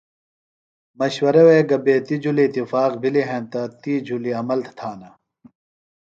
[0.99, 5.09] مشورہ وے گہ بیتیۡ جُھلیۡ اتفاق بِھلیۡ ہینتہ تی جُھلیۡ عمل تھانہ۔